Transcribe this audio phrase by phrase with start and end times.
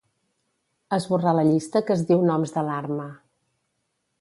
[0.97, 3.07] Esborrar la llista que es diu noms d'alarma.